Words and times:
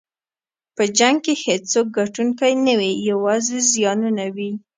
په 0.75 0.83
جنګ 0.97 1.17
کې 1.25 1.33
هېڅوک 1.45 1.87
ګټونکی 1.97 2.53
نه 2.65 2.73
وي، 2.79 2.91
یوازې 3.09 3.57
زیانونه 3.71 4.25
وي. 4.35 4.51